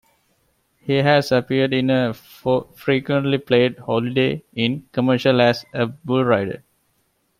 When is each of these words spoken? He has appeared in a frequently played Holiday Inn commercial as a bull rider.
He 0.79 0.95
has 0.95 1.31
appeared 1.31 1.75
in 1.75 1.91
a 1.91 2.15
frequently 2.15 3.37
played 3.37 3.77
Holiday 3.77 4.43
Inn 4.55 4.87
commercial 4.91 5.39
as 5.39 5.63
a 5.75 5.85
bull 5.85 6.25
rider. 6.25 6.63